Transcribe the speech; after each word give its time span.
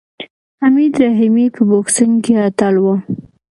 حمید 0.61 0.93
رحیمي 1.03 1.45
په 1.55 1.61
بوکسینګ 1.69 2.15
کې 2.25 2.33
اتل 2.47 2.75
و. 2.83 2.85